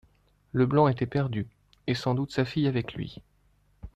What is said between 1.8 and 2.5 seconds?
et sans doute sa